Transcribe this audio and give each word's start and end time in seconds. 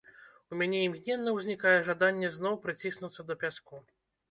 У 0.53 0.57
мяне 0.61 0.79
імгненна 0.85 1.35
ўзнікае 1.35 1.75
жаданне 1.89 2.33
зноў 2.39 2.59
прыціснуцца 2.65 3.29
да 3.31 3.39
пяску. 3.47 3.75